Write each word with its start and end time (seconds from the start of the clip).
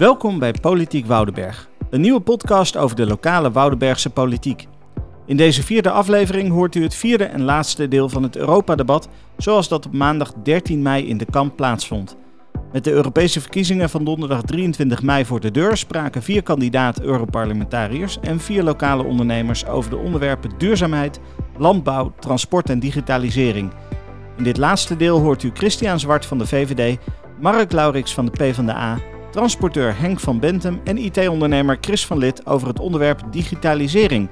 Welkom 0.00 0.38
bij 0.38 0.54
Politiek 0.60 1.06
Woudenberg, 1.06 1.68
een 1.90 2.00
nieuwe 2.00 2.20
podcast 2.20 2.76
over 2.76 2.96
de 2.96 3.06
lokale 3.06 3.50
Woudenbergse 3.50 4.10
politiek. 4.10 4.66
In 5.26 5.36
deze 5.36 5.62
vierde 5.62 5.90
aflevering 5.90 6.50
hoort 6.50 6.74
u 6.74 6.82
het 6.82 6.94
vierde 6.94 7.24
en 7.24 7.42
laatste 7.42 7.88
deel 7.88 8.08
van 8.08 8.22
het 8.22 8.36
Europa-debat, 8.36 9.08
zoals 9.36 9.68
dat 9.68 9.86
op 9.86 9.92
maandag 9.92 10.32
13 10.42 10.82
mei 10.82 11.06
in 11.06 11.18
de 11.18 11.24
Kamp 11.30 11.56
plaatsvond. 11.56 12.16
Met 12.72 12.84
de 12.84 12.90
Europese 12.90 13.40
verkiezingen 13.40 13.90
van 13.90 14.04
donderdag 14.04 14.42
23 14.42 15.02
mei 15.02 15.24
voor 15.24 15.40
de 15.40 15.50
deur 15.50 15.76
spraken 15.76 16.22
vier 16.22 16.42
kandidaat-Europarlementariërs 16.42 18.20
en 18.20 18.40
vier 18.40 18.62
lokale 18.62 19.04
ondernemers 19.04 19.66
over 19.66 19.90
de 19.90 19.96
onderwerpen 19.96 20.50
duurzaamheid, 20.58 21.20
landbouw, 21.58 22.12
transport 22.18 22.70
en 22.70 22.80
digitalisering. 22.80 23.72
In 24.36 24.44
dit 24.44 24.56
laatste 24.56 24.96
deel 24.96 25.18
hoort 25.18 25.42
u 25.42 25.50
Christian 25.54 26.00
Zwart 26.00 26.26
van 26.26 26.38
de 26.38 26.46
VVD, 26.46 26.98
Mark 27.40 27.72
Laurix 27.72 28.14
van 28.14 28.24
de 28.24 28.30
PvdA, 28.30 28.98
transporteur 29.30 29.98
Henk 29.98 30.20
van 30.20 30.40
Bentum 30.40 30.80
en 30.84 30.98
IT-ondernemer 30.98 31.78
Chris 31.80 32.06
van 32.06 32.18
Lid 32.18 32.46
over 32.46 32.68
het 32.68 32.78
onderwerp 32.78 33.22
digitalisering, 33.30 34.28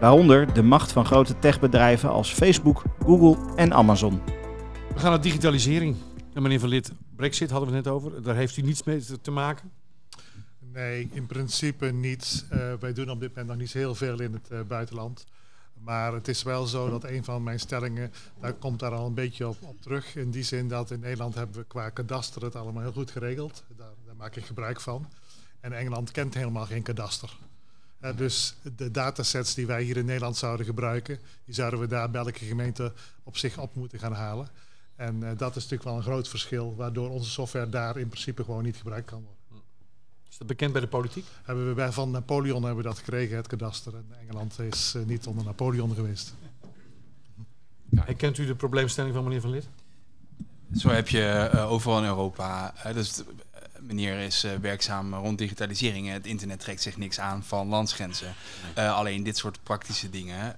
waaronder 0.00 0.54
de 0.54 0.62
macht 0.62 0.92
van 0.92 1.04
grote 1.04 1.38
techbedrijven 1.38 2.10
als 2.10 2.32
Facebook, 2.32 2.82
Google 3.04 3.54
en 3.56 3.72
Amazon. 3.72 4.20
We 4.94 4.98
gaan 4.98 5.10
naar 5.10 5.20
digitalisering. 5.20 5.96
En 6.34 6.42
meneer 6.42 6.60
Van 6.60 6.68
Lid, 6.68 6.92
Brexit 7.16 7.50
hadden 7.50 7.68
we 7.68 7.74
het 7.74 7.84
net 7.84 7.94
over. 7.94 8.22
Daar 8.22 8.34
heeft 8.34 8.56
u 8.56 8.62
niets 8.62 8.82
mee 8.82 9.02
te 9.22 9.30
maken? 9.30 9.70
Nee, 10.72 11.08
in 11.12 11.26
principe 11.26 11.86
niet. 11.86 12.46
Uh, 12.52 12.72
wij 12.80 12.92
doen 12.92 13.10
op 13.10 13.20
dit 13.20 13.28
moment 13.28 13.48
nog 13.48 13.56
niet 13.56 13.72
heel 13.72 13.94
veel 13.94 14.20
in 14.20 14.32
het 14.32 14.48
uh, 14.52 14.60
buitenland. 14.68 15.26
Maar 15.84 16.12
het 16.12 16.28
is 16.28 16.42
wel 16.42 16.66
zo 16.66 16.90
dat 16.90 17.04
een 17.04 17.24
van 17.24 17.42
mijn 17.42 17.60
stellingen, 17.60 18.12
daar 18.40 18.52
komt 18.52 18.78
daar 18.78 18.92
al 18.92 19.06
een 19.06 19.14
beetje 19.14 19.48
op, 19.48 19.56
terug. 19.80 20.16
In 20.16 20.30
die 20.30 20.42
zin 20.42 20.68
dat 20.68 20.90
in 20.90 21.00
Nederland 21.00 21.34
hebben 21.34 21.56
we 21.56 21.64
qua 21.64 21.90
kadaster 21.90 22.42
het 22.42 22.56
allemaal 22.56 22.82
heel 22.82 22.92
goed 22.92 23.10
geregeld. 23.10 23.64
Daar, 23.76 23.92
daar 24.06 24.16
maak 24.16 24.36
ik 24.36 24.44
gebruik 24.44 24.80
van. 24.80 25.08
En 25.60 25.72
Engeland 25.72 26.10
kent 26.10 26.34
helemaal 26.34 26.66
geen 26.66 26.82
kadaster. 26.82 27.36
Dus 28.16 28.54
de 28.76 28.90
datasets 28.90 29.54
die 29.54 29.66
wij 29.66 29.82
hier 29.82 29.96
in 29.96 30.04
Nederland 30.04 30.36
zouden 30.36 30.66
gebruiken, 30.66 31.18
die 31.44 31.54
zouden 31.54 31.80
we 31.80 31.86
daar 31.86 32.10
bij 32.10 32.20
elke 32.20 32.44
gemeente 32.44 32.92
op 33.22 33.36
zich 33.36 33.58
op 33.58 33.74
moeten 33.74 33.98
gaan 33.98 34.12
halen. 34.12 34.48
En 34.96 35.16
uh, 35.16 35.30
dat 35.36 35.56
is 35.56 35.62
natuurlijk 35.62 35.82
wel 35.82 35.96
een 35.96 36.02
groot 36.02 36.28
verschil, 36.28 36.76
waardoor 36.76 37.10
onze 37.10 37.30
software 37.30 37.68
daar 37.68 37.98
in 37.98 38.08
principe 38.08 38.44
gewoon 38.44 38.62
niet 38.62 38.76
gebruikt 38.76 39.06
kan 39.06 39.22
worden. 39.22 39.39
Dat 40.40 40.48
bekend 40.48 40.72
bij 40.72 40.80
de 40.80 40.86
politiek? 40.86 41.26
Hebben 41.42 41.68
we 41.68 41.74
bij 41.74 41.92
van 41.92 42.10
Napoleon 42.10 42.62
hebben 42.62 42.82
we 42.82 42.88
dat 42.88 42.98
gekregen, 42.98 43.36
het 43.36 43.46
kadaster. 43.46 43.94
En 43.94 44.06
Engeland 44.20 44.58
is 44.58 44.94
uh, 44.96 45.06
niet 45.06 45.26
onder 45.26 45.44
Napoleon 45.44 45.94
geweest. 45.94 46.34
Ja, 47.90 48.02
herkent 48.04 48.38
u 48.38 48.46
de 48.46 48.54
probleemstelling 48.54 49.14
van 49.14 49.24
meneer 49.24 49.40
Van 49.40 49.50
Lid? 49.50 49.68
Zo 50.74 50.88
heb 50.88 51.08
je 51.08 51.50
uh, 51.54 51.72
overal 51.72 51.98
in 51.98 52.04
Europa. 52.04 52.74
dus 52.92 53.22
meneer 53.80 54.18
is 54.18 54.44
uh, 54.44 54.54
werkzaam 54.54 55.14
rond 55.14 55.38
digitalisering. 55.38 56.08
Het 56.08 56.26
internet 56.26 56.60
trekt 56.60 56.82
zich 56.82 56.96
niks 56.96 57.20
aan 57.20 57.42
van 57.44 57.68
landsgrenzen. 57.68 58.34
Uh, 58.78 58.94
alleen 58.96 59.22
dit 59.22 59.36
soort 59.36 59.62
praktische 59.62 60.10
dingen 60.10 60.56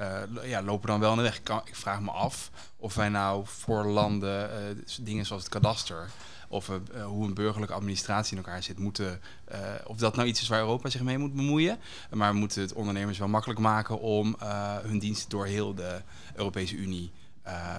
uh, 0.00 0.48
ja, 0.48 0.62
lopen 0.62 0.88
dan 0.88 1.00
wel 1.00 1.10
in 1.10 1.16
de 1.16 1.22
weg. 1.22 1.36
Ik, 1.36 1.44
kan, 1.44 1.60
ik, 1.64 1.76
vraag 1.76 2.00
me 2.00 2.10
af 2.10 2.50
of 2.76 2.94
wij 2.94 3.08
nou 3.08 3.42
voor 3.46 3.84
landen 3.84 4.50
dingen 5.00 5.26
zoals 5.26 5.42
het 5.42 5.52
kadaster 5.52 6.10
of 6.48 6.70
hoe 7.04 7.26
een 7.26 7.34
burgerlijke 7.34 7.74
administratie 7.74 8.36
in 8.36 8.44
elkaar 8.44 8.62
zit, 8.62 8.78
moeten, 8.78 9.20
of 9.86 9.96
dat 9.96 10.16
nou 10.16 10.28
iets 10.28 10.40
is 10.40 10.48
waar 10.48 10.60
Europa 10.60 10.90
zich 10.90 11.02
mee 11.02 11.18
moet 11.18 11.34
bemoeien. 11.34 11.78
Maar 12.10 12.32
we 12.32 12.38
moeten 12.38 12.62
het 12.62 12.72
ondernemers 12.72 13.18
wel 13.18 13.28
makkelijk 13.28 13.60
maken 13.60 14.00
om 14.00 14.36
hun 14.82 14.98
diensten 14.98 15.30
door 15.30 15.46
heel 15.46 15.74
de 15.74 16.00
Europese 16.34 16.76
Unie 16.76 17.10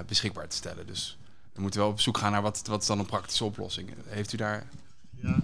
beschikbaar 0.07 0.47
te 0.47 0.55
stellen. 0.55 0.87
Dus 0.87 1.17
we 1.53 1.61
moeten 1.61 1.79
wel 1.79 1.89
op 1.89 1.99
zoek 1.99 2.17
gaan 2.17 2.31
naar 2.31 2.41
wat, 2.41 2.61
wat 2.67 2.81
is 2.81 2.87
dan 2.87 2.99
een 2.99 3.05
praktische 3.05 3.43
oplossing. 3.43 3.93
Heeft 4.07 4.33
u 4.33 4.37
daar... 4.37 4.67
Ja, 5.09 5.39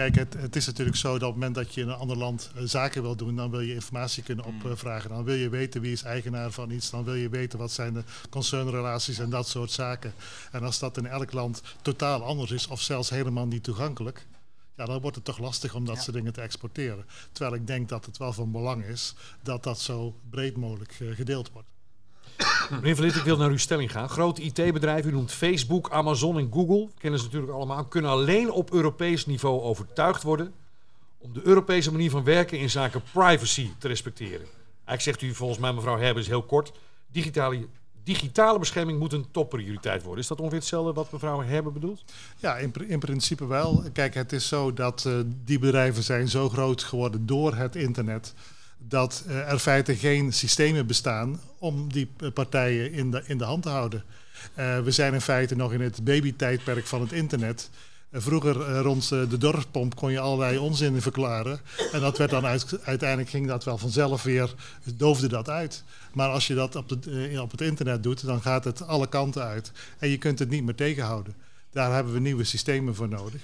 kijk, 0.00 0.14
het, 0.14 0.42
het 0.42 0.56
is 0.56 0.66
natuurlijk 0.66 0.96
zo 0.96 1.12
dat 1.12 1.28
op 1.28 1.34
het 1.34 1.34
moment 1.34 1.54
dat 1.54 1.74
je 1.74 1.80
in 1.80 1.88
een 1.88 1.94
ander 1.94 2.16
land 2.16 2.50
uh, 2.56 2.62
zaken 2.64 3.02
wil 3.02 3.16
doen, 3.16 3.36
dan 3.36 3.50
wil 3.50 3.60
je 3.60 3.74
informatie 3.74 4.22
kunnen 4.22 4.44
mm. 4.48 4.70
opvragen. 4.70 5.10
Dan 5.10 5.24
wil 5.24 5.34
je 5.34 5.48
weten 5.48 5.80
wie 5.80 5.92
is 5.92 6.02
eigenaar 6.02 6.50
van 6.50 6.70
iets. 6.70 6.90
Dan 6.90 7.04
wil 7.04 7.14
je 7.14 7.28
weten 7.28 7.58
wat 7.58 7.72
zijn 7.72 7.94
de 7.94 8.02
concernrelaties 8.30 9.18
en 9.18 9.30
dat 9.30 9.48
soort 9.48 9.70
zaken. 9.70 10.12
En 10.52 10.62
als 10.62 10.78
dat 10.78 10.96
in 10.96 11.06
elk 11.06 11.32
land 11.32 11.62
totaal 11.82 12.22
anders 12.22 12.50
is 12.50 12.66
of 12.66 12.80
zelfs 12.80 13.10
helemaal 13.10 13.46
niet 13.46 13.62
toegankelijk, 13.62 14.26
ja, 14.76 14.84
dan 14.84 15.00
wordt 15.00 15.16
het 15.16 15.24
toch 15.24 15.38
lastig 15.38 15.74
om 15.74 15.84
dat 15.84 15.96
ja. 15.96 16.02
soort 16.02 16.16
dingen 16.16 16.32
te 16.32 16.40
exporteren. 16.40 17.04
Terwijl 17.32 17.54
ik 17.54 17.66
denk 17.66 17.88
dat 17.88 18.06
het 18.06 18.16
wel 18.16 18.32
van 18.32 18.50
belang 18.50 18.84
is 18.84 19.14
dat 19.42 19.62
dat 19.62 19.80
zo 19.80 20.14
breed 20.30 20.56
mogelijk 20.56 21.00
uh, 21.00 21.14
gedeeld 21.14 21.50
wordt. 21.52 21.68
Meneer 22.70 22.94
Van 22.96 23.04
Lid, 23.04 23.16
ik 23.16 23.22
wil 23.22 23.36
naar 23.36 23.50
uw 23.50 23.56
stelling 23.56 23.92
gaan. 23.92 24.08
Grote 24.08 24.42
IT-bedrijven, 24.42 25.10
u 25.10 25.14
noemt 25.14 25.32
Facebook, 25.32 25.90
Amazon 25.90 26.38
en 26.38 26.50
Google, 26.52 26.88
kennen 26.98 27.18
ze 27.18 27.24
natuurlijk 27.24 27.52
allemaal, 27.52 27.84
kunnen 27.84 28.10
alleen 28.10 28.50
op 28.50 28.72
Europees 28.72 29.26
niveau 29.26 29.60
overtuigd 29.60 30.22
worden 30.22 30.52
om 31.18 31.32
de 31.32 31.40
Europese 31.44 31.92
manier 31.92 32.10
van 32.10 32.24
werken 32.24 32.58
in 32.58 32.70
zaken 32.70 33.02
privacy 33.12 33.70
te 33.78 33.88
respecteren. 33.88 34.46
Eigenlijk 34.84 35.00
zegt 35.00 35.22
u 35.22 35.34
volgens 35.34 35.58
mij, 35.58 35.72
mevrouw 35.72 35.98
Herbers, 35.98 36.26
heel 36.26 36.42
kort, 36.42 36.72
digitale, 37.12 37.66
digitale 38.04 38.58
bescherming 38.58 38.98
moet 38.98 39.12
een 39.12 39.30
topprioriteit 39.30 40.02
worden. 40.02 40.20
Is 40.20 40.28
dat 40.28 40.38
ongeveer 40.38 40.58
hetzelfde 40.58 40.92
wat 40.92 41.12
mevrouw 41.12 41.42
Herber 41.42 41.72
bedoelt? 41.72 42.04
Ja, 42.36 42.56
in, 42.56 42.72
in 42.86 42.98
principe 42.98 43.46
wel. 43.46 43.84
Kijk, 43.92 44.14
het 44.14 44.32
is 44.32 44.48
zo 44.48 44.72
dat 44.72 45.04
uh, 45.06 45.20
die 45.44 45.58
bedrijven 45.58 46.02
zijn 46.02 46.28
zo 46.28 46.48
groot 46.48 46.82
geworden 46.82 47.26
door 47.26 47.54
het 47.54 47.76
internet 47.76 48.34
dat 48.88 49.24
uh, 49.28 49.52
er 49.52 49.58
feite 49.58 49.96
geen 49.96 50.32
systemen 50.32 50.86
bestaan 50.86 51.40
om 51.58 51.92
die 51.92 52.08
partijen 52.34 52.92
in 52.92 53.10
de, 53.10 53.22
in 53.26 53.38
de 53.38 53.44
hand 53.44 53.62
te 53.62 53.68
houden. 53.68 54.04
Uh, 54.58 54.78
we 54.78 54.90
zijn 54.90 55.14
in 55.14 55.20
feite 55.20 55.56
nog 55.56 55.72
in 55.72 55.80
het 55.80 56.04
babytijdperk 56.04 56.86
van 56.86 57.00
het 57.00 57.12
internet. 57.12 57.70
Uh, 58.10 58.20
vroeger 58.20 58.80
rond 58.80 59.08
de 59.08 59.38
dorpspomp 59.38 59.94
kon 59.96 60.12
je 60.12 60.20
allerlei 60.20 60.58
onzin 60.58 61.02
verklaren. 61.02 61.60
En 61.92 62.00
dat 62.00 62.18
werd 62.18 62.30
dan 62.30 62.46
uit, 62.46 62.78
uiteindelijk 62.84 63.30
ging 63.30 63.46
dat 63.46 63.64
wel 63.64 63.78
vanzelf 63.78 64.22
weer, 64.22 64.54
doofde 64.94 65.28
dat 65.28 65.48
uit. 65.48 65.84
Maar 66.12 66.28
als 66.28 66.46
je 66.46 66.54
dat 66.54 66.76
op, 66.76 66.88
de, 66.88 67.38
op 67.42 67.50
het 67.50 67.60
internet 67.60 68.02
doet, 68.02 68.26
dan 68.26 68.42
gaat 68.42 68.64
het 68.64 68.86
alle 68.86 69.08
kanten 69.08 69.42
uit. 69.42 69.72
En 69.98 70.08
je 70.08 70.18
kunt 70.18 70.38
het 70.38 70.50
niet 70.50 70.64
meer 70.64 70.74
tegenhouden. 70.74 71.34
Daar 71.72 71.94
hebben 71.94 72.12
we 72.12 72.20
nieuwe 72.20 72.44
systemen 72.44 72.94
voor 72.94 73.08
nodig. 73.08 73.40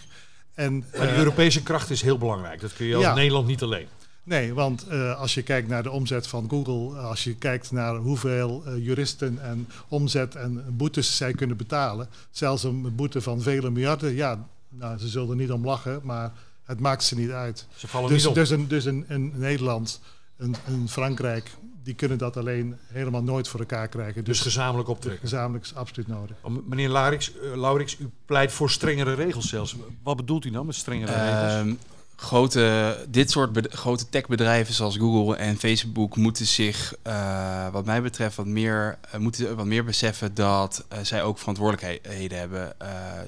En, 0.55 0.85
maar 0.99 1.07
de 1.07 1.17
Europese 1.17 1.63
kracht 1.63 1.91
is 1.91 2.03
heel 2.03 2.19
belangrijk. 2.19 2.61
Dat 2.61 2.73
kun 2.73 2.87
je 2.87 2.95
als 2.95 3.05
ja, 3.05 3.15
Nederland 3.15 3.47
niet 3.47 3.63
alleen. 3.63 3.87
Nee, 4.27 4.55
want 4.55 4.87
uh, 4.91 5.21
als 5.21 5.35
je 5.35 5.43
kijkt 5.43 5.69
naar 5.69 5.83
de 5.83 5.91
omzet 5.91 6.27
van 6.27 6.47
Google, 6.51 6.99
als 6.99 7.25
je 7.25 7.35
kijkt 7.35 7.71
naar 7.71 7.97
hoeveel 7.97 8.63
uh, 8.67 8.85
juristen 8.85 9.43
en 9.43 9.69
omzet 9.89 10.35
en 10.35 10.65
boetes 10.77 11.17
zij 11.17 11.33
kunnen 11.33 11.57
betalen, 11.57 12.09
zelfs 12.31 12.65
een 12.65 12.95
boete 12.97 13.21
van 13.21 13.41
vele 13.41 13.71
miljarden, 13.71 14.15
ja, 14.15 14.47
nou, 14.69 14.99
ze 14.99 15.09
zullen 15.09 15.31
er 15.31 15.37
niet 15.37 15.53
om 15.53 15.65
lachen, 15.65 16.01
maar 16.03 16.33
het 16.65 16.81
maakt 16.81 17.05
ze 17.05 17.15
niet 17.15 17.31
uit. 17.31 17.67
Ze 17.77 17.89
vallen 17.89 18.09
dus, 18.09 18.19
niet 18.19 18.27
op. 18.27 18.35
dus, 18.35 18.51
een, 18.51 18.69
dus 18.69 18.85
een, 18.85 19.05
een 19.09 19.33
Nederland, 19.35 20.01
een, 20.37 20.55
een, 20.67 20.89
Frankrijk, 20.89 21.51
die 21.83 21.95
kunnen 21.95 22.19
dat 22.19 22.37
alleen 22.37 22.77
helemaal 22.87 23.23
nooit 23.23 23.49
voor 23.49 23.61
elkaar 23.61 23.89
krijgen. 23.89 24.25
Dus, 24.25 24.37
dus 24.37 24.41
gezamenlijk 24.41 24.89
optrekken? 24.89 25.21
Gezamenlijk 25.21 25.65
is 25.65 25.75
absoluut 25.75 26.09
nodig. 26.09 26.37
Oh, 26.41 26.67
meneer 26.67 26.91
Laurix, 26.91 27.33
uh, 27.35 27.57
Laurix, 27.57 27.99
u 27.99 28.11
pleit 28.25 28.53
voor 28.53 28.71
strengere 28.71 29.15
regels 29.15 29.49
zelfs. 29.49 29.77
Wat 30.03 30.17
bedoelt 30.17 30.45
u 30.45 30.51
nou 30.51 30.65
met 30.65 30.75
strengere 30.75 31.13
regels? 31.13 31.77
Grote, 32.17 32.97
dit 33.09 33.31
soort 33.31 33.67
grote 33.75 34.09
techbedrijven 34.09 34.75
zoals 34.75 34.97
Google 34.97 35.37
en 35.37 35.57
Facebook 35.57 36.17
moeten 36.17 36.47
zich, 36.47 36.95
uh, 37.07 37.69
wat 37.69 37.85
mij 37.85 38.03
betreft, 38.03 38.37
wat 38.37 38.47
meer, 38.47 38.99
uh, 39.15 39.21
moeten 39.21 39.57
wat 39.57 39.67
meer 39.67 39.85
beseffen 39.85 40.35
dat 40.35 40.85
uh, 40.93 40.99
zij 41.03 41.23
ook 41.23 41.39
verantwoordelijkheden 41.39 42.39
hebben. 42.39 42.75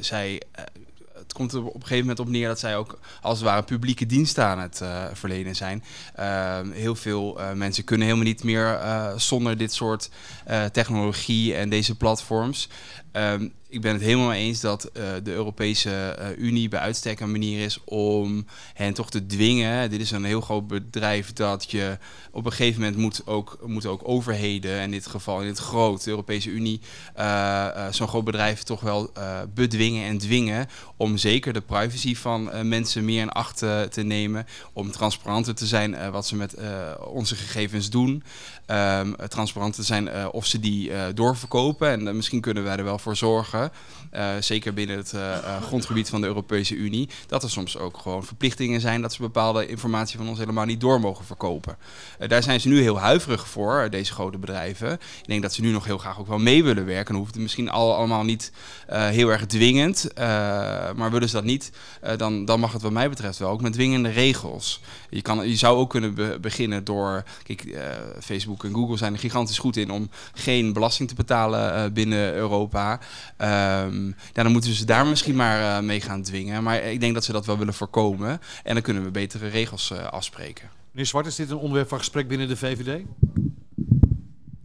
zij, 0.01 0.43
het 1.15 1.33
komt 1.33 1.53
er 1.53 1.65
op 1.65 1.75
een 1.75 1.81
gegeven 1.81 2.01
moment 2.01 2.21
op 2.21 2.29
neer 2.29 2.49
dat 2.49 2.59
zij 2.59 2.77
ook 2.77 2.99
als 3.21 3.39
het 3.39 3.49
ware 3.49 3.63
publieke 3.63 4.07
diensten 4.07 4.45
aan 4.45 4.59
het 4.59 4.83
verlenen 5.13 5.57
zijn. 5.57 5.85
heel 6.73 6.95
veel 6.95 7.41
mensen 7.55 7.85
kunnen 7.85 8.07
helemaal 8.07 8.27
niet 8.27 8.45
meer 8.45 8.81
zonder 9.17 9.59
dit 9.59 9.73
soort 9.73 10.11
technologie 10.73 11.55
en 11.55 11.69
deze 11.69 11.95
platforms. 11.97 12.69
Um, 13.13 13.53
ik 13.71 13.81
ben 13.81 13.93
het 13.93 14.03
helemaal 14.03 14.33
eens 14.33 14.61
dat 14.61 14.91
uh, 14.97 15.03
de 15.23 15.33
Europese 15.33 16.17
uh, 16.19 16.45
Unie 16.47 16.69
bij 16.69 16.81
uitstek 16.81 17.21
een 17.21 17.31
manier 17.31 17.65
is 17.65 17.85
om 17.85 18.47
hen 18.75 18.95
toch 18.95 19.11
te 19.11 19.27
dwingen. 19.27 19.91
Dit 19.91 20.01
is 20.01 20.11
een 20.11 20.25
heel 20.25 20.41
groot 20.41 20.67
bedrijf 20.67 21.33
dat 21.33 21.71
je 21.71 21.99
op 22.31 22.45
een 22.45 22.53
gegeven 22.53 22.81
moment 22.81 22.99
moet 22.99 23.27
ook, 23.27 23.59
moet 23.67 23.87
ook 23.87 24.09
overheden, 24.09 24.81
in 24.81 24.91
dit 24.91 25.07
geval 25.07 25.41
in 25.41 25.47
dit 25.47 25.59
groot, 25.59 26.05
de 26.05 26.11
Europese 26.11 26.51
Unie, 26.51 26.81
uh, 27.19 27.87
zo'n 27.91 28.09
groot 28.09 28.25
bedrijf 28.25 28.63
toch 28.63 28.81
wel 28.81 29.13
bedwingen 29.55 30.07
en 30.07 30.19
dwingen 30.19 30.67
om 30.97 31.17
zeker 31.17 31.53
de 31.53 31.61
privacy 31.61 32.17
van 32.17 32.69
mensen 32.69 33.05
meer 33.05 33.21
in 33.21 33.31
acht 33.31 33.59
te 33.91 34.03
nemen, 34.03 34.47
om 34.73 34.91
transparanter 34.91 35.55
te 35.55 35.67
zijn 35.67 36.11
wat 36.11 36.27
ze 36.27 36.37
met 36.37 36.55
onze 37.05 37.35
gegevens 37.35 37.91
doen, 37.91 38.23
um, 38.67 39.17
transparant 39.29 39.75
te 39.75 39.83
zijn 39.83 40.31
of 40.31 40.47
ze 40.47 40.61
die 40.61 40.91
doorverkopen 41.15 42.07
en 42.07 42.17
misschien 42.17 42.41
kunnen 42.41 42.63
wij 42.63 42.77
er 42.77 42.85
wel 42.85 42.98
voor 42.99 43.17
zorgen 43.17 43.73
eh, 44.11 44.31
zeker 44.41 44.75
binnen 44.75 44.97
het 44.97 45.13
eh, 45.13 45.37
eh, 45.37 45.63
grondgebied 45.63 46.09
van 46.09 46.21
de 46.21 46.27
Europese 46.27 46.75
Unie, 46.75 47.09
dat 47.27 47.43
er 47.43 47.51
soms 47.51 47.79
ook 47.79 47.99
gewoon 47.99 48.25
verplichtingen 48.25 48.81
zijn 48.81 49.03
dat 49.03 49.13
ze 49.13 49.21
bepaalde 49.21 49.67
informatie 49.67 50.19
van 50.19 50.29
ons 50.29 50.39
helemaal 50.39 50.65
niet 50.65 50.81
door 50.81 51.01
mogen 51.01 51.25
verkopen. 51.25 51.77
Daar 52.29 52.43
zijn 52.43 52.61
ze 52.61 52.69
nu 52.69 52.81
heel 52.81 52.99
huiverig 52.99 53.49
voor, 53.49 53.89
deze 53.91 54.13
grote 54.13 54.39
bedrijven. 54.39 54.93
Ik 54.93 55.27
denk 55.27 55.43
dat 55.43 55.55
ze 55.55 55.61
nu 55.61 55.71
nog 55.71 55.85
heel 55.85 55.99
graag 55.99 56.19
ook 56.21 56.27
wel 56.27 56.39
mee 56.39 56.65
willen 56.65 56.85
werken. 56.85 57.13
Dan 57.13 57.23
hoeft 57.23 57.35
het 57.35 57.43
misschien 57.43 57.71
al, 57.71 57.95
allemaal 57.95 58.25
niet 58.25 58.53
heel 58.87 59.29
erg 59.29 59.47
dwingend, 59.47 60.09
maar 60.97 61.11
willen 61.11 61.29
ze 61.29 61.35
dat 61.35 61.45
niet, 61.45 61.73
dan, 62.17 62.45
dan 62.45 62.61
mag 62.61 62.73
het 62.73 62.83
wat 62.83 62.93
mij 62.93 63.09
betreft 63.09 63.39
wel 63.39 63.51
ook 63.51 63.63
met 63.63 63.73
dwingende 63.73 64.09
regels. 64.09 64.81
Je, 65.11 65.23
kan, 65.23 65.49
je 65.49 65.57
zou 65.57 65.77
ook 65.77 65.91
kunnen 65.91 66.15
be- 66.15 66.39
beginnen 66.41 66.85
door, 66.85 67.25
kijk, 67.43 67.79
Facebook 68.21 68.65
en 68.65 68.75
Google 68.75 68.97
zijn 68.97 69.13
er 69.13 69.19
gigantisch 69.19 69.59
goed 69.59 69.77
in 69.77 69.91
om 69.91 70.11
geen 70.35 70.73
belasting 70.73 71.09
te 71.09 71.15
betalen 71.15 71.93
binnen 71.93 72.35
Europa. 72.35 72.88
Ehm, 73.37 74.07
ja, 74.07 74.43
dan 74.43 74.53
moeten 74.53 74.71
we 74.71 74.77
ze 74.77 74.85
daar 74.85 75.07
misschien 75.07 75.37
maar 75.37 75.77
eh, 75.77 75.83
mee 75.83 76.01
gaan 76.01 76.23
dwingen. 76.23 76.63
Maar 76.63 76.83
ik 76.83 77.01
denk 77.01 77.15
dat 77.15 77.25
ze 77.25 77.33
dat 77.33 77.47
wel 77.47 77.59
willen 77.59 77.75
voorkomen. 77.75 78.41
En 78.65 78.75
dan 78.75 78.83
kunnen 78.83 79.05
we 79.05 79.11
betere 79.11 79.49
regels 79.49 79.91
eh, 79.91 80.05
afspreken. 80.05 80.69
Meneer 80.91 81.07
Zwart, 81.07 81.27
is 81.27 81.37
dit 81.37 81.51
een 81.51 81.57
onderwerp 81.57 81.89
van 81.89 81.99
gesprek 81.99 82.29
binnen 82.29 82.49
de 82.49 82.57
VVD? 82.57 83.03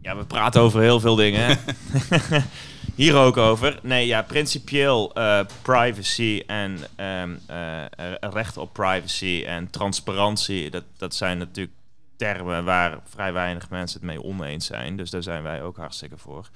Ja, 0.00 0.16
we 0.16 0.24
praten 0.24 0.60
over 0.60 0.80
heel 0.80 1.00
veel 1.00 1.14
dingen. 1.14 1.58
Hier 2.94 3.16
ook 3.16 3.36
over. 3.36 3.78
Nee, 3.82 4.06
ja, 4.06 4.22
principieel 4.22 5.14
eh, 5.14 5.40
privacy 5.62 6.42
en 6.46 6.78
ehm, 6.96 7.34
eh, 7.46 7.82
eh, 7.84 7.88
recht 8.20 8.56
op 8.56 8.72
privacy 8.72 9.44
en 9.46 9.70
transparantie, 9.70 10.70
dat, 10.70 10.84
dat 10.96 11.14
zijn 11.14 11.38
natuurlijk 11.38 11.76
termen 12.16 12.64
waar 12.64 12.98
vrij 13.04 13.32
weinig 13.32 13.70
mensen 13.70 14.00
het 14.00 14.08
mee 14.08 14.22
oneens 14.22 14.66
zijn. 14.66 14.96
Dus 14.96 15.10
daar 15.10 15.22
zijn 15.22 15.42
wij 15.42 15.62
ook 15.62 15.76
hartstikke 15.76 16.18
voor. 16.18 16.48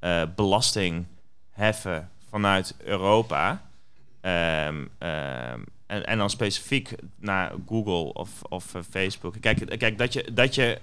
Eh, 0.00 0.22
belasting 0.36 1.06
heffen 1.50 2.10
vanuit 2.28 2.74
Europa. 2.84 3.62
Ehm, 4.20 4.86
ehm, 4.98 5.60
en, 5.86 6.06
en 6.06 6.18
dan 6.18 6.30
specifiek 6.30 6.94
naar 7.16 7.52
Google 7.66 8.12
of, 8.12 8.42
of 8.42 8.74
eh, 8.74 8.82
Facebook. 8.90 9.36
Kijk, 9.40 9.78
kijk 9.78 9.98
dat, 9.98 10.12
je, 10.12 10.32
dat 10.32 10.54
je 10.54 10.80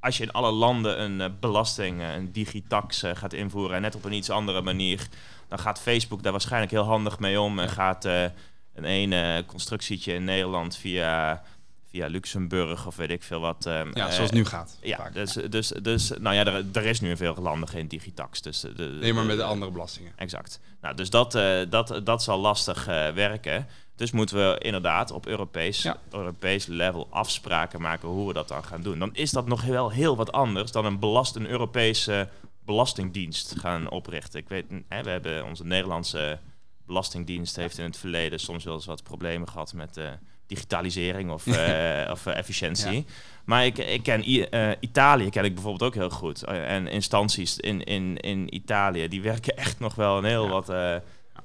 als 0.00 0.16
je 0.16 0.22
in 0.22 0.32
alle 0.32 0.50
landen 0.50 1.00
een 1.00 1.20
eh, 1.20 1.30
belasting, 1.40 2.02
een 2.02 2.32
digitax 2.32 3.02
gaat 3.12 3.32
invoeren 3.32 3.76
en 3.76 3.82
net 3.82 3.94
op 3.94 4.04
een 4.04 4.12
iets 4.12 4.30
andere 4.30 4.62
manier, 4.62 5.08
dan 5.48 5.58
gaat 5.58 5.80
Facebook 5.80 6.22
daar 6.22 6.32
waarschijnlijk 6.32 6.72
heel 6.72 6.82
handig 6.82 7.18
mee 7.18 7.40
om 7.40 7.58
en 7.58 7.68
gaat 7.68 8.04
een 8.04 8.84
ene 8.84 9.44
constructietje 9.46 10.12
in 10.12 10.24
Nederland 10.24 10.76
via, 10.76 11.42
via 11.90 12.06
Luxemburg 12.06 12.86
of 12.86 12.96
weet 12.96 13.10
ik 13.10 13.22
veel 13.22 13.40
wat. 13.40 13.66
eh, 13.66 13.72
Ja, 13.74 13.84
eh, 13.84 13.94
zoals 13.94 14.16
het 14.16 14.32
nu 14.32 14.44
gaat. 14.44 14.78
Ja, 14.82 14.96
vaak. 14.96 15.14
dus, 15.14 15.32
dus, 15.32 15.68
dus 15.68 16.12
nou 16.20 16.34
ja, 16.34 16.44
er, 16.46 16.64
er 16.72 16.84
is 16.84 17.00
nu 17.00 17.10
in 17.10 17.16
veel 17.16 17.34
landen 17.40 17.68
geen 17.68 17.88
digitax. 17.88 18.42
Dus 18.42 18.60
de, 18.60 18.72
de- 18.72 18.96
Nee, 19.00 19.12
maar 19.12 19.24
met 19.24 19.36
de- 19.36 19.42
de 19.42 19.48
andere 19.48 19.70
belastingen. 19.70 20.12
Exact. 20.16 20.60
Nou, 20.80 20.94
dus 20.96 21.10
dat, 21.10 21.34
eh, 21.34 21.60
dat, 21.68 22.00
dat 22.04 22.22
zal 22.22 22.38
lastig 22.38 22.86
eh, 22.86 23.08
werken. 23.10 23.66
Dus 23.96 24.10
moeten 24.10 24.36
we 24.36 24.58
inderdaad 24.58 25.10
op 25.10 25.26
Europees, 25.26 25.82
Ja. 25.82 25.96
Europees 26.12 26.66
level 26.66 27.06
afspraken 27.10 27.80
maken 27.80 28.08
hoe 28.08 28.26
we 28.26 28.32
dat 28.32 28.48
dan 28.48 28.64
gaan 28.64 28.82
doen. 28.82 28.98
Dan 28.98 29.10
is 29.14 29.30
dat 29.30 29.46
nog 29.46 29.62
wel 29.62 29.90
heel 29.90 30.16
wat 30.16 30.32
anders 30.32 30.72
dan 30.72 30.84
een, 30.84 30.98
belast, 30.98 31.36
een 31.36 31.46
Europese 31.48 32.28
belastingdienst 32.64 33.54
gaan 33.58 33.90
oprichten. 33.90 34.40
Ik 34.40 34.48
weet, 34.48 34.64
hè, 34.88 35.02
we 35.02 35.10
hebben 35.10 35.44
onze 35.44 35.64
Nederlandse 35.64 36.38
belastingdienst 36.86 37.56
heeft 37.56 37.78
in 37.78 37.84
het 37.84 37.96
verleden 37.96 38.40
soms 38.40 38.64
wel 38.64 38.74
eens 38.74 38.84
wat 38.86 39.02
problemen 39.02 39.48
gehad 39.48 39.72
met 39.72 39.96
eh, 39.96 40.04
digitalisering 40.48 41.30
of, 41.30 41.46
eh, 41.56 42.10
of 42.10 42.26
eh, 42.26 42.36
efficiëntie. 42.36 42.92
Ja. 42.96 43.02
Maar 43.44 43.64
ik, 43.64 43.78
ik 43.78 44.02
ken 44.02 44.28
I- 44.28 44.42
eh, 44.42 44.70
Italië 44.80 45.30
ken 45.30 45.44
ik 45.44 45.54
bijvoorbeeld 45.54 45.82
ook 45.90 45.94
heel 45.94 46.10
goed. 46.10 46.42
En 46.44 46.86
instanties 46.86 47.58
in, 47.58 47.84
in, 47.84 48.16
in 48.16 48.54
Italië, 48.54 49.08
die 49.08 49.22
werken 49.22 49.56
echt 49.56 49.78
nog 49.80 49.94
wel 49.94 50.18
een 50.18 50.24
heel, 50.24 50.44
Ja. 50.44 50.50
wat, 50.50 50.68
eh, 50.68 50.96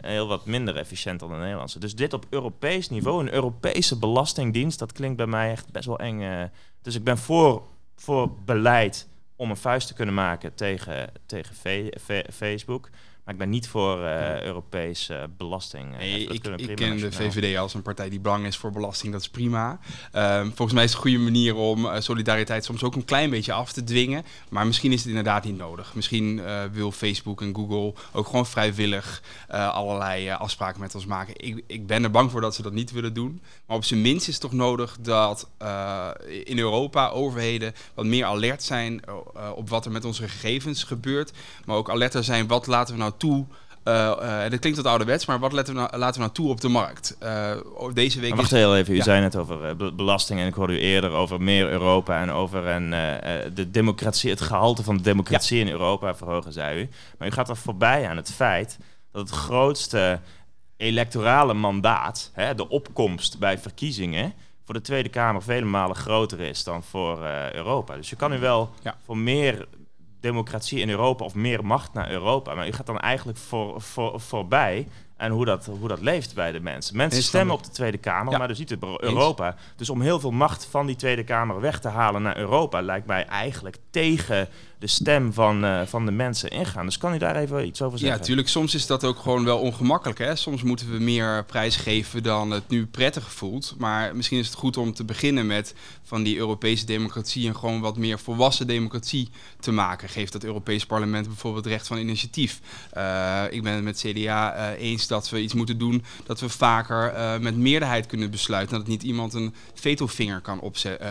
heel 0.01 0.27
wat 0.27 0.45
minder 0.45 0.75
efficiënt 0.75 1.19
dan 1.19 1.29
de 1.29 1.35
Nederlandse. 1.37 1.79
Dus 1.79 1.95
dit 1.95 2.13
op 2.13 2.25
Europees 2.29 2.89
niveau, 2.89 3.21
een 3.23 3.33
Europese 3.33 3.99
belastingdienst, 3.99 4.79
dat 4.79 4.91
klinkt 4.91 5.17
bij 5.17 5.25
mij 5.27 5.51
echt 5.51 5.71
best 5.71 5.85
wel 5.85 5.99
eng. 5.99 6.49
dus 6.81 6.95
ik 6.95 7.03
ben 7.03 7.17
voor, 7.17 7.63
voor 7.95 8.31
beleid 8.45 9.07
om 9.35 9.49
een 9.49 9.57
vuist 9.57 9.87
te 9.87 9.93
kunnen 9.93 10.13
maken 10.13 10.55
tegen, 10.55 11.09
tegen 11.25 11.55
Facebook. 12.33 12.89
Maar 13.23 13.33
ik 13.33 13.39
ben 13.39 13.49
niet 13.49 13.67
voor 13.67 14.03
eh 14.05 14.41
Europees 14.41 15.09
eh, 15.09 15.23
belasting. 15.37 15.93
eh, 15.93 15.97
Nee, 15.99 16.25
dat 16.25 16.59
ik, 16.59 16.69
ik 16.69 16.75
ken 16.75 16.97
de. 16.97 17.11
VVD 17.11 17.57
als 17.57 17.73
een 17.73 17.81
partij 17.81 18.09
die 18.09 18.19
bang 18.19 18.45
is 18.45 18.57
voor 18.57 18.71
belasting. 18.71 19.11
Dat 19.11 19.21
is 19.21 19.29
prima. 19.29 19.79
Ehm, 20.11 20.45
volgens 20.45 20.73
mij 20.73 20.83
is 20.83 20.89
het 20.93 20.97
een 21.03 21.09
goede 21.09 21.23
manier 21.23 21.55
om 21.55 21.87
solidariteit 22.01 22.65
soms 22.65 22.83
ook 22.83 22.95
een 22.95 23.05
klein 23.05 23.29
beetje 23.29 23.53
af 23.53 23.71
te 23.71 23.83
dwingen. 23.83 24.25
Maar 24.49 24.65
misschien 24.67 24.91
is 24.91 24.99
het 24.99 25.07
inderdaad 25.07 25.43
niet 25.43 25.57
nodig. 25.57 25.95
Misschien 25.95 26.41
wil 26.71 26.91
Facebook 26.91 27.41
en 27.41 27.55
Google 27.55 27.93
ook 28.11 28.25
gewoon 28.27 28.45
vrijwillig 28.45 29.21
allerlei 29.47 30.29
afspraken 30.29 30.81
met 30.81 30.95
ons 30.95 31.05
maken. 31.05 31.33
Ik, 31.37 31.63
ik 31.67 31.87
ben 31.87 32.03
er 32.03 32.11
bang 32.11 32.31
voor 32.31 32.41
dat 32.41 32.55
ze 32.55 32.61
dat 32.61 32.73
niet 32.73 32.91
willen 32.91 33.13
doen. 33.13 33.41
Maar 33.65 33.77
op 33.77 33.83
zijn 33.83 34.01
minst 34.01 34.27
is 34.27 34.33
het 34.33 34.41
toch 34.41 34.51
nodig 34.53 34.97
dat 34.99 35.49
in 36.43 36.59
Europa 36.59 37.09
overheden 37.09 37.73
wat 37.93 38.05
meer 38.05 38.25
alert 38.25 38.63
zijn 38.63 39.01
op 39.55 39.69
wat 39.69 39.85
er 39.85 39.91
met 39.91 40.05
onze 40.05 40.27
gegevens 40.27 40.83
gebeurt. 40.83 41.31
Maar 41.65 41.75
ook 41.75 41.89
alerter 41.89 42.23
zijn 42.23 42.47
wat 42.47 42.67
laten 42.67 42.93
we 42.93 42.99
nou 42.99 43.12
toe. 43.17 43.45
eh, 43.83 44.43
eh, 44.45 44.51
dat 44.51 44.59
klinkt 44.59 44.77
wat 44.77 44.87
ouderwets, 44.87 45.25
maar 45.25 45.39
wat 45.39 45.51
laten 45.51 45.73
we 45.73 45.79
nou, 45.79 45.97
laten 45.97 46.13
we 46.13 46.19
nou 46.19 46.31
toe 46.31 46.49
op 46.49 46.61
de 46.61 46.67
markt? 46.69 47.15
Eh, 47.19 47.51
deze 47.93 48.19
week 48.19 48.29
Maar 48.29 48.37
wacht 48.39 48.51
is- 48.51 48.57
heel 48.57 48.75
even, 48.77 48.93
u 48.93 48.97
Ja. 48.97 49.03
zei 49.03 49.21
net 49.21 49.35
over 49.35 49.75
be- 49.75 49.91
belasting 49.93 50.39
en 50.39 50.47
ik 50.47 50.53
hoorde 50.53 50.73
u 50.73 50.79
eerder 50.79 51.09
over 51.11 51.41
meer 51.41 51.69
Europa 51.69 52.21
en 52.21 52.31
over 52.31 52.67
eh, 52.67 53.39
de 53.53 53.71
democratie, 53.71 54.29
het 54.29 54.41
gehalte 54.41 54.83
van 54.83 54.97
de 54.97 55.03
democratie 55.03 55.59
in 55.59 55.69
Europa 55.69 56.15
verhogen, 56.15 56.53
zei 56.53 56.81
u. 56.81 56.89
Maar 57.17 57.27
u 57.27 57.31
gaat 57.31 57.49
er 57.49 57.57
voorbij 57.57 58.07
aan 58.07 58.17
het 58.17 58.31
feit 58.31 58.77
dat 59.11 59.29
het 59.29 59.37
grootste 59.37 60.19
electorale 60.77 61.53
mandaat, 61.53 62.31
hè, 62.33 62.55
de 62.55 62.69
opkomst 62.69 63.39
bij 63.39 63.57
verkiezingen, 63.57 64.33
voor 64.65 64.73
de 64.73 64.81
Tweede 64.81 65.09
Kamer 65.09 65.43
vele 65.43 65.65
malen 65.65 65.95
groter 65.95 66.39
is 66.39 66.63
dan 66.63 66.83
voor 66.83 67.19
Europa. 67.53 67.95
Dus 67.95 68.09
je 68.09 68.15
kan 68.15 68.33
u 68.33 68.39
wel 68.39 68.69
Ja. 68.83 68.95
voor 69.05 69.17
meer 69.17 69.67
democratie 70.23 70.79
in 70.79 70.89
Europa 70.89 71.25
of 71.25 71.35
meer 71.35 71.65
macht 71.65 71.93
naar 71.93 72.11
Europa, 72.11 72.53
maar 72.53 72.67
u 72.67 72.71
gaat 72.71 72.85
dan 72.85 72.99
eigenlijk 72.99 73.37
voor, 73.37 73.81
voor, 73.81 74.19
voorbij 74.19 74.87
aan 75.17 75.31
hoe 75.31 75.45
dat, 75.45 75.65
hoe 75.65 75.87
dat 75.87 76.01
leeft 76.01 76.35
bij 76.35 76.51
de 76.51 76.59
mensen. 76.59 76.97
Mensen 76.97 77.23
stemmen 77.23 77.55
op 77.55 77.63
de 77.63 77.69
Tweede 77.69 77.97
Kamer, 77.97 78.31
Ja. 78.31 78.37
maar 78.37 78.47
dus 78.47 78.59
niet 78.59 78.69
het 78.69 78.83
Europa. 78.97 79.55
Dus 79.75 79.89
om 79.89 80.01
heel 80.01 80.19
veel 80.19 80.31
macht 80.31 80.65
van 80.65 80.85
die 80.85 80.95
Tweede 80.95 81.23
Kamer 81.23 81.59
weg 81.59 81.79
te 81.79 81.87
halen 81.87 82.21
naar 82.21 82.37
Europa, 82.37 82.81
lijkt 82.81 83.07
mij 83.07 83.25
eigenlijk 83.25 83.77
tegen 83.89 84.47
de 84.83 84.89
stem 84.89 85.33
van, 85.33 85.65
eh, 85.65 85.81
van 85.85 86.05
de 86.05 86.11
mensen 86.11 86.49
ingaan. 86.49 86.85
Dus 86.85 86.97
kan 86.97 87.13
u 87.13 87.17
daar 87.17 87.35
even 87.35 87.65
iets 87.65 87.81
over 87.81 87.97
Ja, 87.97 88.03
zeggen? 88.03 88.19
natuurlijk. 88.19 88.47
Soms 88.47 88.75
is 88.75 88.85
dat 88.85 89.03
ook 89.03 89.19
gewoon 89.19 89.45
wel 89.45 89.59
ongemakkelijk. 89.59 90.19
Hè? 90.19 90.35
Soms 90.35 90.63
moeten 90.63 90.91
we 90.91 90.99
meer 90.99 91.45
prijs 91.45 91.75
geven 91.75 92.23
dan 92.23 92.51
het 92.51 92.69
nu 92.69 92.85
prettig 92.85 93.31
voelt. 93.31 93.75
Maar 93.77 94.15
misschien 94.15 94.39
is 94.39 94.45
het 94.45 94.55
goed 94.55 94.77
om 94.77 94.93
te 94.93 95.03
beginnen 95.03 95.47
met 95.47 95.75
van 96.03 96.23
die 96.23 96.37
Europese 96.37 96.85
democratie 96.85 97.47
een 97.47 97.55
gewoon 97.55 97.81
wat 97.81 97.97
meer 97.97 98.19
volwassen 98.19 98.67
democratie 98.67 99.29
te 99.59 99.71
maken. 99.71 100.09
Geeft 100.09 100.31
dat 100.31 100.43
Europees 100.43 100.85
parlement 100.85 101.27
bijvoorbeeld 101.27 101.65
recht 101.65 101.87
van 101.87 101.97
initiatief. 101.97 102.59
Eh, 102.91 103.43
ik 103.49 103.63
ben 103.63 103.73
het 103.73 103.83
met 103.83 104.05
CDA 104.07 104.53
eh, 104.53 104.81
eens 104.89 105.07
dat 105.07 105.29
we 105.29 105.41
iets 105.41 105.53
moeten 105.53 105.77
doen 105.77 106.03
dat 106.25 106.39
we 106.39 106.49
vaker 106.49 107.13
met 107.41 107.57
meerderheid 107.57 108.05
kunnen 108.05 108.31
besluiten. 108.31 108.77
Dat 108.77 108.87
niet 108.87 109.03
iemand 109.03 109.33
een 109.33 109.53
vetovinger 109.73 110.41
kan 110.41 110.59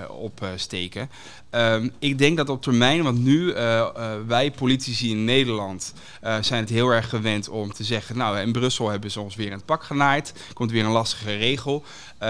opsteken. 0.08 1.10
Ehm, 1.50 1.88
ik 1.98 2.18
denk 2.18 2.36
dat 2.36 2.48
op 2.48 2.62
termijn, 2.62 3.02
want 3.02 3.18
nu 3.18 3.52
eh, 3.62 3.80
eh, 3.80 4.20
wij 4.26 4.50
politici 4.50 5.10
in 5.10 5.24
Nederland 5.24 5.92
eh, 6.20 6.36
zijn 6.40 6.60
het 6.60 6.70
heel 6.70 6.90
erg 6.90 7.08
gewend 7.08 7.48
om 7.48 7.72
te 7.72 7.84
zeggen, 7.84 8.16
nou 8.16 8.38
in 8.38 8.52
Brussel 8.52 8.88
hebben 8.88 9.10
ze 9.10 9.20
ons 9.20 9.34
weer 9.34 9.46
in 9.46 9.52
het 9.52 9.64
pak 9.64 9.82
genaaid, 9.82 10.34
komt 10.52 10.70
weer 10.70 10.84
een 10.84 10.90
lastige 10.90 11.36
regel. 11.36 11.84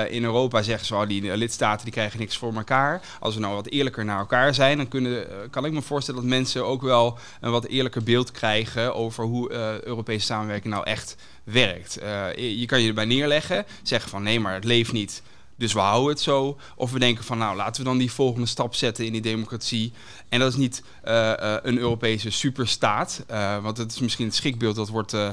In 0.09 0.25
Europa 0.25 0.63
zeggen 0.63 0.87
ze, 0.87 0.95
oh, 0.95 1.07
die 1.07 1.37
lidstaten 1.37 1.85
die 1.85 1.93
krijgen 1.93 2.19
niks 2.19 2.37
voor 2.37 2.55
elkaar. 2.55 3.01
Als 3.21 3.35
we 3.35 3.41
nou 3.41 3.55
wat 3.55 3.69
eerlijker 3.69 4.05
naar 4.05 4.19
elkaar 4.19 4.55
zijn, 4.55 4.77
dan 4.77 4.89
kunnen, 4.89 5.27
kan 5.51 5.65
ik 5.65 5.73
me 5.73 5.83
voorstellen 5.83 6.21
dat 6.21 6.31
mensen 6.31 6.67
ook 6.67 6.83
wel 6.83 7.19
een 7.41 7.51
wat 7.51 7.67
eerlijker 7.67 8.03
beeld 8.03 8.31
krijgen 8.31 8.95
over 8.95 9.25
hoe 9.25 9.53
Europese 9.85 10.27
samenwerking 10.27 10.75
nou 10.75 10.87
echt 10.87 11.17
werkt. 11.45 11.99
Je 12.37 12.67
kan 12.67 12.81
je 12.81 12.89
erbij 12.89 13.05
neerleggen, 13.05 13.67
zeggen 13.83 14.11
van 14.11 14.23
nee, 14.23 14.41
maar 14.41 14.55
het 14.55 14.65
leeft 14.65 14.93
niet. 14.93 15.23
Dus 15.57 15.73
we 15.73 15.81
houden 15.81 16.11
het 16.11 16.21
zo. 16.21 16.59
Of 16.77 16.93
we 16.93 16.99
denken 16.99 17.25
van 17.25 17.39
nou 17.39 17.57
laten 17.57 17.83
we 17.83 17.89
dan 17.89 17.99
die 17.99 18.13
volgende 18.13 18.47
stap 18.47 18.75
zetten 18.75 19.07
in 19.07 19.13
die 19.13 19.21
democratie. 19.21 19.93
En 20.29 20.39
dat 20.39 20.53
is 20.53 20.59
niet 20.59 20.83
eh, 21.03 21.55
eh, 21.55 21.59
een 21.63 21.79
Europese 21.79 22.31
superstaat. 22.31 23.25
eh, 23.27 23.63
want 23.63 23.77
het 23.77 23.93
is 23.93 24.01
misschien 24.01 24.27
het 24.27 24.35
schrikbeeld 24.35 24.77
dat 24.77 24.89
wordt 24.89 25.15
eh, 25.15 25.29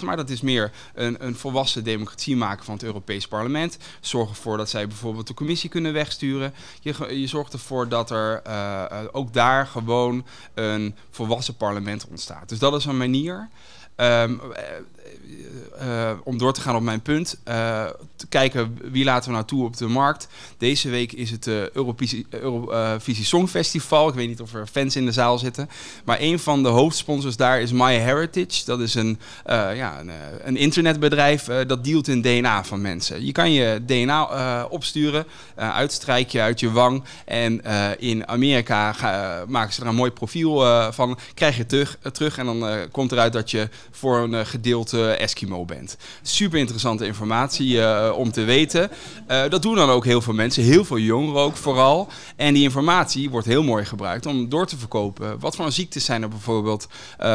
Maar 0.00 0.16
dat 0.16 0.30
is 0.30 0.40
meer 0.40 0.72
een, 0.94 1.24
een 1.24 1.36
volwassen 1.36 1.84
democratie 1.84 2.36
maken 2.36 2.64
van 2.64 2.74
het 2.74 2.82
Europees 2.82 3.28
parlement. 3.28 3.78
Zorg 4.00 4.28
ervoor 4.28 4.56
dat 4.56 4.70
zij 4.70 4.86
bijvoorbeeld 4.86 5.26
de 5.26 5.34
commissie 5.34 5.70
kunnen 5.70 5.92
wegsturen. 5.92 6.54
Je, 6.80 7.20
je 7.20 7.26
zorgt 7.26 7.52
ervoor 7.52 7.88
dat 7.88 8.10
er 8.10 8.40
eh, 8.42 8.84
eh, 8.84 8.98
ook 9.12 9.32
daar 9.32 9.66
gewoon 9.66 10.26
een 10.54 10.94
volwassen 11.10 11.56
parlement 11.56 12.06
ontstaat. 12.08 12.48
Dus 12.48 12.58
dat 12.58 12.74
is 12.74 12.84
een 12.84 12.96
manier. 12.96 13.48
Ehm, 13.96 14.34
eh, 15.78 16.12
om 16.24 16.38
door 16.38 16.52
te 16.52 16.60
gaan 16.60 16.76
op 16.76 16.82
mijn 16.82 17.02
punt, 17.02 17.40
te 18.16 18.26
kijken 18.28 18.78
wie 18.90 19.04
laten 19.04 19.28
we 19.28 19.34
nou 19.34 19.46
toe 19.46 19.64
op 19.64 19.76
de 19.76 19.86
markt. 19.86 20.28
Deze 20.58 20.88
week 20.88 21.12
is 21.12 21.30
het 21.30 21.46
uh, 21.46 21.68
Eurovisie, 21.68 22.26
Eurovisie 22.30 23.24
Songfestival. 23.24 24.08
Ik 24.08 24.14
weet 24.14 24.28
niet 24.28 24.40
of 24.40 24.54
er 24.54 24.66
fans 24.66 24.96
in 24.96 25.04
de 25.06 25.12
zaal 25.12 25.38
zitten. 25.38 25.68
Maar 26.04 26.16
een 26.20 26.38
van 26.38 26.62
de 26.62 26.68
hoofdsponsors 26.68 27.36
daar 27.36 27.60
is 27.60 27.72
MyHeritage. 27.72 28.64
Dat 28.64 28.80
is 28.80 28.94
een, 28.94 29.18
ja, 29.48 30.00
een, 30.00 30.10
een 30.44 30.56
internetbedrijf 30.56 31.44
dat 31.66 31.84
dealt 31.84 32.08
in 32.08 32.22
DNA 32.22 32.64
van 32.64 32.80
mensen. 32.80 33.26
Je 33.26 33.32
kan 33.32 33.52
je 33.52 33.82
DNA 33.86 34.64
opsturen, 34.64 35.26
uitstrijk 35.54 36.30
je 36.30 36.40
uit 36.40 36.60
je 36.60 36.70
wang. 36.70 37.04
En 37.24 37.62
in 37.98 38.28
Amerika 38.28 38.94
maken 39.48 39.74
ze 39.74 39.80
er 39.80 39.86
een 39.86 39.94
mooi 39.94 40.10
profiel 40.10 40.64
van. 40.92 41.18
Krijg 41.34 41.56
je 41.56 41.66
terug, 41.66 41.98
terug 42.12 42.38
en 42.38 42.46
dan 42.46 42.88
komt 42.90 43.12
eruit 43.12 43.32
dat 43.32 43.50
je 43.50 43.68
voor 43.90 44.18
een 44.18 44.46
gedeelte 44.46 45.10
Eskimo 45.10 45.64
bent. 45.64 45.96
Super 46.22 46.58
interessante 46.58 47.06
informatie 47.06 48.12
om 48.12 48.32
te 48.32 48.44
weten. 48.44 48.90
Dat 49.48 49.62
doen 49.62 49.74
dan 49.74 49.90
ook 49.90 50.04
heel 50.04 50.20
veel 50.20 50.34
mensen, 50.34 50.62
heel 50.62 50.84
veel 50.84 50.98
jongeren 50.98 51.42
ook 51.42 51.56
vooral. 51.56 52.08
En 52.36 52.54
die 52.54 52.62
informatie 52.62 53.30
wordt 53.30 53.46
heel 53.46 53.62
mooi 53.62 53.84
gebruikt 53.84 54.26
om 54.26 54.48
door 54.48 54.66
te 54.66 54.76
verkopen. 54.76 55.38
Wat 55.38 55.56
voor 55.56 55.72
ziektes 55.72 56.04
zijn 56.04 56.22
er 56.22 56.28
bijvoorbeeld 56.28 56.88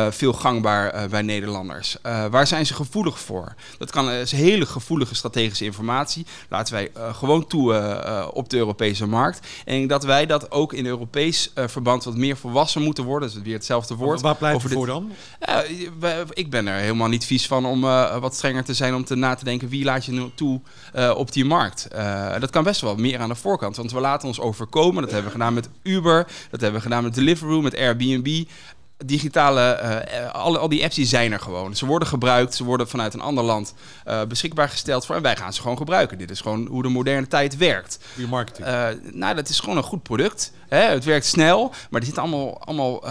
veel 0.09 0.33
gangbaar 0.33 1.09
bij 1.09 1.21
Nederlanders? 1.21 1.97
Waar 2.01 2.47
zijn 2.47 2.65
ze 2.65 2.73
gevoelig 2.73 3.19
voor? 3.19 3.55
Dat 3.77 3.91
kan, 3.91 4.09
is 4.09 4.31
hele 4.31 4.65
gevoelige 4.65 5.15
strategische 5.15 5.65
informatie. 5.65 6.25
Laten 6.49 6.73
wij 6.73 6.91
gewoon 6.95 7.47
toe 7.47 8.29
op 8.33 8.49
de 8.49 8.57
Europese 8.57 9.07
markt. 9.07 9.47
En 9.65 9.87
dat 9.87 10.03
wij 10.03 10.25
dat 10.25 10.51
ook 10.51 10.73
in 10.73 10.85
Europees 10.85 11.51
verband 11.55 12.03
wat 12.03 12.15
meer 12.15 12.37
volwassen 12.37 12.81
moeten 12.81 13.03
worden. 13.03 13.27
Dat 13.27 13.37
is 13.37 13.43
weer 13.43 13.53
hetzelfde 13.53 13.95
woord. 13.95 14.21
Waar 14.21 14.35
pleit 14.35 14.61
je 14.61 14.69
voor 14.69 14.85
dan? 14.85 15.11
ik 16.33 16.49
ben 16.49 16.67
er 16.67 16.79
helemaal 16.79 17.07
niet 17.07 17.25
vies 17.25 17.47
van 17.47 17.65
om 17.65 17.81
wat 18.21 18.35
strenger 18.35 18.63
te 18.63 18.73
zijn 18.73 18.95
om 18.95 19.05
te 19.05 19.15
na 19.15 19.35
te 19.35 19.43
denken 19.43 19.69
wie 19.69 19.83
laat 19.83 20.05
je 20.05 20.11
nu 20.11 20.31
toe 20.35 20.61
op 21.15 21.31
die 21.31 21.45
markt. 21.45 21.87
Dat 22.39 22.49
kan 22.49 22.63
best 22.63 22.81
wel 22.81 22.95
meer 22.95 23.19
aan 23.19 23.29
de 23.29 23.35
voorkant, 23.35 23.75
want 23.75 23.91
we 23.91 23.99
laten 23.99 24.27
ons 24.27 24.39
overkomen. 24.39 25.01
Dat 25.01 25.11
hebben 25.11 25.31
we 25.31 25.37
gedaan 25.37 25.53
met 25.53 25.69
Uber, 25.83 26.27
dat 26.51 26.61
hebben 26.61 26.79
we 26.79 26.87
gedaan 26.87 27.03
met 27.03 27.15
Deliveroo, 27.15 27.61
met 27.61 27.77
Airbnb 27.77 28.43
digitale, 29.05 29.79
uh, 30.11 30.31
al, 30.33 30.57
al 30.57 30.69
die 30.69 30.83
apps 30.83 30.95
die 30.95 31.05
zijn 31.05 31.31
er 31.31 31.39
gewoon. 31.39 31.75
Ze 31.75 31.85
worden 31.85 32.07
gebruikt, 32.07 32.55
ze 32.55 32.63
worden 32.63 32.87
vanuit 32.87 33.13
een 33.13 33.21
ander 33.21 33.43
land 33.43 33.73
uh, 34.07 34.23
beschikbaar 34.23 34.69
gesteld 34.69 35.05
voor 35.05 35.15
en 35.15 35.21
wij 35.21 35.35
gaan 35.35 35.53
ze 35.53 35.61
gewoon 35.61 35.77
gebruiken. 35.77 36.17
Dit 36.17 36.31
is 36.31 36.41
gewoon 36.41 36.67
hoe 36.67 36.81
de 36.81 36.89
moderne 36.89 37.27
tijd 37.27 37.57
werkt. 37.57 37.99
Goede 38.13 38.29
marketing. 38.29 38.67
Uh, 38.67 38.87
nou, 39.11 39.35
dat 39.35 39.49
is 39.49 39.59
gewoon 39.59 39.77
een 39.77 39.83
goed 39.83 40.03
product. 40.03 40.51
Hè? 40.67 40.81
Het 40.81 41.03
werkt 41.03 41.25
snel, 41.25 41.73
maar 41.89 41.99
er 41.99 42.05
zitten 42.05 42.23
allemaal, 42.23 42.61
allemaal 42.61 43.01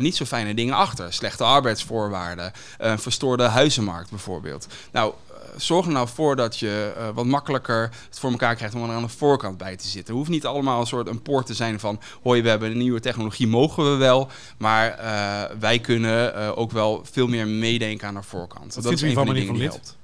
niet 0.00 0.16
zo 0.16 0.24
fijne 0.24 0.54
dingen 0.54 0.74
achter. 0.74 1.12
Slechte 1.12 1.44
arbeidsvoorwaarden, 1.44 2.52
een 2.78 2.98
verstoorde 2.98 3.44
huizenmarkt 3.44 4.10
bijvoorbeeld. 4.10 4.66
Nou, 4.92 5.12
zorg 5.56 5.86
er 5.86 5.92
nou 5.92 6.08
voor 6.08 6.36
dat 6.36 6.58
je 6.58 6.94
uh, 6.96 7.08
wat 7.14 7.24
makkelijker 7.24 7.90
het 8.08 8.18
voor 8.18 8.30
elkaar 8.30 8.54
krijgt 8.54 8.74
om 8.74 8.82
er 8.82 8.90
aan 8.90 9.02
de 9.02 9.08
voorkant 9.08 9.58
bij 9.58 9.76
te 9.76 9.84
zitten. 9.84 10.04
Het 10.04 10.14
hoeft 10.14 10.30
niet 10.30 10.46
allemaal 10.46 10.80
een 10.80 10.86
soort 10.86 11.08
een 11.08 11.22
poort 11.22 11.46
te 11.46 11.54
zijn 11.54 11.80
van 11.80 12.00
hoi, 12.22 12.42
we 12.42 12.48
hebben 12.48 12.70
een 12.70 12.78
nieuwe 12.78 13.00
technologie, 13.00 13.46
mogen 13.46 13.90
we 13.90 13.96
wel. 13.96 14.28
Maar 14.58 14.98
uh, 14.98 15.58
wij 15.60 15.78
kunnen 15.78 16.34
uh, 16.36 16.58
ook 16.58 16.70
wel 16.70 17.04
veel 17.12 17.26
meer 17.26 17.46
meedenken 17.46 18.08
aan 18.08 18.14
de 18.14 18.22
voorkant. 18.22 18.74
Wat 18.74 18.84
dat 18.84 18.92
is 18.92 19.02
een 19.02 19.12
van 19.12 19.26
de 19.26 19.32
dingen 19.32 19.54
die 19.54 19.62
helpt. 19.62 19.96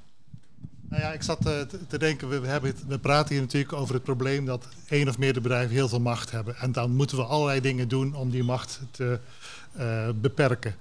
Nou 0.88 1.02
ja, 1.02 1.12
ik 1.12 1.22
zat 1.22 1.40
te, 1.42 1.66
te 1.88 1.98
denken, 1.98 2.28
we, 2.28 2.46
hebben 2.46 2.70
het, 2.70 2.86
we 2.86 2.98
praten 2.98 3.32
hier 3.34 3.40
natuurlijk 3.40 3.72
over 3.72 3.94
het 3.94 4.02
probleem 4.02 4.44
dat 4.44 4.66
één 4.88 5.08
of 5.08 5.18
meerdere 5.18 5.40
bedrijven 5.40 5.74
heel 5.74 5.88
veel 5.88 6.00
macht 6.00 6.30
hebben. 6.30 6.56
En 6.56 6.72
dan 6.72 6.90
moeten 6.90 7.16
we 7.16 7.22
allerlei 7.22 7.60
dingen 7.60 7.88
doen 7.88 8.14
om 8.14 8.30
die 8.30 8.44
macht 8.44 8.80
te 8.90 9.18
beperken. 10.14 10.74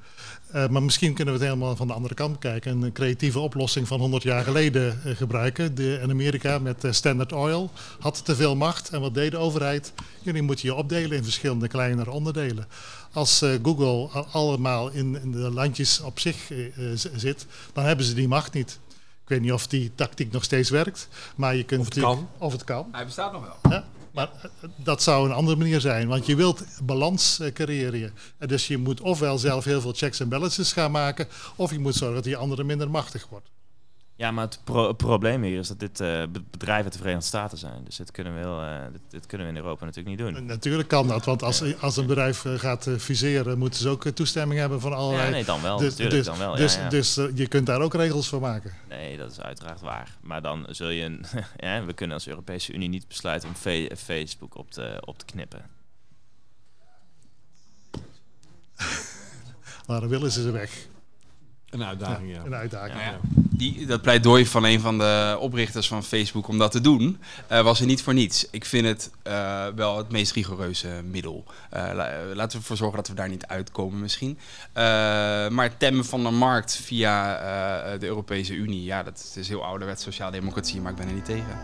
Uh, 0.56 0.68
maar 0.68 0.84
misschien 0.84 1.13
kunnen 1.13 1.34
we 1.34 1.39
het 1.39 1.50
helemaal 1.50 1.75
van 1.75 1.88
de 1.88 1.94
andere 1.94 2.13
kant 2.13 2.32
bekijken. 2.32 2.82
Een 2.82 2.92
creatieve 2.92 3.39
oplossing 3.39 3.88
van 3.88 4.00
100 4.00 4.24
jaar 4.24 4.44
geleden 4.44 5.01
uh, 5.06 5.16
gebruiken. 5.16 5.75
De, 5.75 6.00
in 6.01 6.10
Amerika 6.10 6.60
met 6.60 6.84
uh, 6.84 6.92
Standard 6.92 7.34
Oil 7.34 7.72
had 8.00 8.25
te 8.25 8.36
veel 8.36 8.56
macht. 8.56 8.89
En 8.89 9.01
wat 9.01 9.13
deed 9.13 9.32
de 9.32 9.38
overheid? 9.38 9.94
Jullie 10.22 10.42
moeten 10.42 10.68
je 10.68 10.75
opdelen 10.75 11.18
in 11.18 11.24
verschillende 11.24 11.68
kleinere 11.68 12.12
onderdelen. 12.12 12.68
Als 13.12 13.46
Google 13.63 14.08
allemaal 14.32 14.89
in, 14.89 15.22
in, 15.22 15.32
de 15.32 15.51
landjes 15.51 16.01
op 16.01 16.20
zich 16.20 16.51
zit, 17.16 17.46
dan 17.74 17.84
hebben 17.84 18.06
ze 18.06 18.13
die 18.13 18.27
macht 18.27 18.54
niet. 18.54 18.80
Ik 19.24 19.30
weet 19.30 19.42
niet 19.42 19.51
of 19.51 19.68
die 19.68 19.92
tactiek 19.96 20.32
nog 20.32 20.44
steeds 20.44 20.70
werkt. 20.70 21.08
Maar 21.36 21.56
je 21.56 21.63
kunt 21.63 21.82
of 21.82 21.88
het 21.88 22.00
kan. 22.00 22.30
Of 22.38 22.51
het 22.51 22.63
kan. 22.63 22.88
Hij 22.92 23.06
bestaat 23.06 23.32
nog 23.32 23.42
wel. 23.42 23.72
Ja. 23.72 23.86
Maar 24.18 24.32
eh, 24.42 24.70
dat 24.76 25.04
zou 25.04 25.26
een 25.26 25.36
andere 25.36 25.58
manier 25.58 25.82
zijn, 25.82 26.08
want 26.08 26.26
je 26.26 26.36
wilt 26.36 26.64
balans 26.84 27.40
uh, 27.40 27.52
creëren. 27.52 28.14
En 28.38 28.48
dus 28.48 28.68
je 28.68 28.78
moet 28.78 29.02
ofwel 29.02 29.38
zelf 29.38 29.64
heel 29.64 29.82
veel 29.82 29.94
checks 29.94 30.20
en 30.20 30.30
balances 30.30 30.72
gaan 30.72 30.92
maken, 30.92 31.28
of 31.56 31.72
je 31.72 31.80
moet 31.80 31.96
zorgen 31.96 32.16
dat 32.16 32.24
die 32.24 32.38
andere 32.38 32.64
minder 32.64 32.90
machtig 32.90 33.28
wordt. 33.30 33.50
Ja, 34.18 34.32
maar 34.32 34.46
het, 34.46 34.60
pro 34.64 34.94
probleem 34.94 35.44
hier 35.44 35.60
is 35.60 35.68
dat 35.68 35.80
dit 35.80 36.00
uh, 36.00 36.24
bedrijven 36.52 36.84
uit 36.84 36.94
de 36.94 37.00
Verenigde 37.00 37.28
Staten 37.28 37.58
zijn. 37.58 37.84
Dus 37.84 37.96
dit 37.96 38.12
kunnen 38.12 38.34
we, 38.34 38.40
heel, 38.40 38.64
uh, 38.64 38.82
dit, 38.92 39.02
dit, 39.10 39.26
kunnen 39.26 39.48
we 39.48 39.54
in 39.54 39.60
Europa 39.60 39.86
natuurlijk 39.86 40.18
niet 40.18 40.34
doen. 40.34 40.46
Natuurlijk 40.46 40.88
kan 40.88 41.08
dat, 41.08 41.26
want 41.26 41.44
als, 41.44 41.80
als 41.80 41.98
een 41.98 42.06
bedrijf 42.06 42.46
gaat 42.56 42.90
fuseren, 42.98 43.58
moeten 43.58 43.80
ze 43.80 43.90
ook 43.90 44.08
toestemming 44.08 44.60
hebben 44.60 44.82
van 44.82 44.94
allerlei... 44.94 45.26
Ja, 45.26 45.32
nee, 45.32 45.46
dan 45.46 45.62
wel. 45.62 45.78
Dus, 45.78 45.96
dus, 45.96 46.26
dan 46.26 46.38
wel. 46.38 46.56
Dus, 46.56 46.76
ja, 46.76 46.82
ja. 46.82 46.90
dus 46.90 47.16
je 47.36 47.48
kunt 47.48 47.66
daar 47.66 47.82
ook 47.82 47.94
regels 47.94 48.28
voor 48.28 48.42
maken. 48.42 48.74
Nee, 48.90 49.18
dat 49.18 49.32
is 49.32 49.42
uiteraard 49.42 49.82
waar. 49.82 50.18
Maar 50.22 50.42
dan 50.42 50.66
zul 50.70 50.90
je... 50.90 51.04
Een, 51.04 51.26
ja, 51.58 51.86
we 51.86 51.94
kunnen 51.94 52.16
als 52.16 52.28
Europese 52.28 52.74
Unie 52.74 52.90
niet 52.90 53.08
besluiten 53.08 53.50
om 53.50 53.56
Facebook 53.96 54.56
op 54.56 54.72
te, 54.72 55.02
op 55.06 55.18
te 55.18 55.26
knippen. 55.26 55.66
Waarom 59.86 60.10
willen 60.10 60.32
ze 60.32 60.42
ze 60.42 60.52
weg? 60.52 60.88
Een 61.80 61.86
uitdaging, 61.86 62.32
ja. 62.32 62.42
Een 62.46 62.56
uitdaging, 62.56 63.00
ja. 63.00 63.20
Die, 63.58 63.86
dat 63.86 64.02
pleidooi 64.02 64.46
van 64.46 64.64
een 64.64 64.80
van 64.80 64.98
de 64.98 65.38
oprichters 65.40 65.88
van 65.88 66.04
Facebook 66.04 66.48
om 66.48 66.58
dat 66.58 66.72
te 66.72 66.82
doen, 66.82 67.20
uh, 67.52 67.62
was 67.62 67.80
er 67.80 67.86
niet 67.86 68.04
voor 68.04 68.14
niets. 68.14 68.48
Ik 68.52 68.66
vind 68.66 68.86
het 68.86 69.12
uh, 69.28 69.66
wel 69.76 69.98
het 69.98 70.12
meest 70.12 70.32
rigoureuze 70.32 70.88
middel. 71.10 71.44
Uh, 71.74 71.80
laten 72.34 72.58
we 72.58 72.58
ervoor 72.58 72.78
zorgen 72.78 72.98
dat 72.98 73.08
we 73.08 73.14
daar 73.14 73.30
niet 73.30 73.46
uitkomen 73.46 74.00
misschien. 74.00 74.38
maar 75.54 75.64
het 75.64 75.80
temmen 75.80 76.06
van 76.06 76.24
de 76.24 76.30
markt 76.30 76.76
via 76.76 77.98
de 77.98 78.06
Europese 78.06 78.54
Unie, 78.54 78.84
ja, 78.84 79.04
dat 79.04 79.34
is 79.36 79.48
heel 79.48 79.66
ouderwets 79.66 80.04
sociaaldemocratie, 80.04 80.82
maar 80.82 80.92
ik 80.92 80.98
ben 80.98 81.08
er 81.08 81.14
niet 81.14 81.26
tegen. 81.26 81.58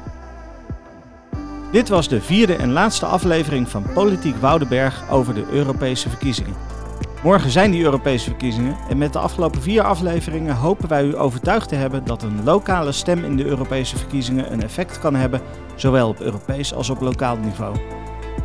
Dit 1.72 1.90
was 1.90 2.08
de 2.08 2.22
vierde 2.22 2.56
en 2.56 2.72
laatste 2.72 3.06
aflevering 3.06 3.70
van 3.70 3.94
Politiek 3.94 4.36
Woudenberg 4.36 5.10
over 5.10 5.34
de 5.34 5.46
Europese 5.52 6.10
verkiezingen. 6.10 6.56
Morgen 7.24 7.50
zijn 7.50 7.72
die 7.72 7.84
Europese 7.84 8.30
verkiezingen 8.30 8.78
en 8.90 8.98
met 8.98 9.14
de 9.14 9.20
afgelopen 9.20 9.62
vier 9.62 9.84
afleveringen 9.84 10.56
hopen 10.56 10.90
wij 10.90 11.06
u 11.06 11.18
overtuigd 11.18 11.70
te 11.70 11.76
hebben 11.76 12.06
dat 12.06 12.24
een 12.24 12.44
lokale 12.44 12.92
stem 12.92 13.24
in 13.24 13.38
de 13.38 13.46
Europese 13.46 13.98
verkiezingen 13.98 14.54
een 14.54 14.64
effect 14.64 15.00
kan 15.00 15.16
hebben, 15.16 15.42
zowel 15.76 16.08
op 16.08 16.20
Europees 16.20 16.74
als 16.74 16.90
op 16.90 17.02
lokaal 17.02 17.38
niveau. 17.38 17.76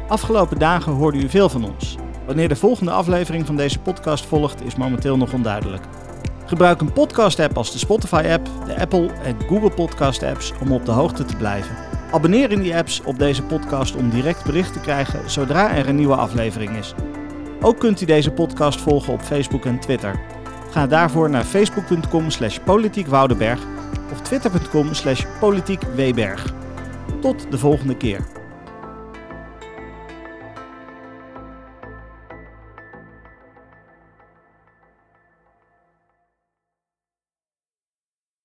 Afgelopen 0.09 0.59
dagen 0.59 0.93
hoorde 0.93 1.19
u 1.19 1.29
veel 1.29 1.49
van 1.49 1.65
ons. 1.65 1.97
Wanneer 2.27 2.49
de 2.49 2.57
volgende 2.57 2.91
aflevering 2.91 3.47
van 3.47 3.57
deze 3.57 3.79
podcast 3.79 4.27
volgt, 4.27 4.65
is 4.65 4.77
momenteel 4.77 5.17
nog 5.17 5.33
onduidelijk. 5.33 5.83
Gebruik 6.45 6.81
een 6.81 6.93
podcast-app 6.93 7.57
als 7.57 7.73
de 7.73 7.79
Spotify-app, 7.79 8.49
de 8.67 8.81
Apple 8.81 9.11
en 9.23 9.37
Google 9.49 9.71
Podcast-apps 9.71 10.53
om 10.63 10.73
op 10.73 10.85
de 10.85 10.91
hoogte 10.93 11.25
te 11.25 11.37
blijven. 11.37 11.77
Abonneer 12.13 12.51
in 12.51 12.61
die 12.61 12.77
apps 12.77 13.03
op 13.03 13.19
deze 13.19 13.43
podcast 13.43 13.97
om 13.97 14.11
direct 14.11 14.45
bericht 14.45 14.73
te 14.73 14.81
krijgen 14.81 15.31
zodra 15.31 15.75
er 15.75 15.89
een 15.89 15.97
nieuwe 15.97 16.17
aflevering 16.17 16.77
is. 16.77 16.95
Ook 17.61 17.79
kunt 17.79 18.01
u 18.01 18.07
deze 18.07 18.31
podcast 18.31 18.81
volgen 18.81 19.13
op 19.13 19.21
Facebook 19.21 19.65
en 19.65 19.81
Twitter. 19.81 20.21
Ga 20.71 20.87
daarvoor 20.87 21.31
naar 21.31 21.45
facebook.com 21.45 22.31
slash 22.31 22.59
politiekwoudenberg 22.59 23.61
of 24.13 24.21
twitter.com 24.21 24.95
slash 24.95 25.25
politiekweberg. 25.41 26.55
Tot 27.21 27.51
de 27.51 27.59
volgende 27.59 27.97
keer. 27.97 28.38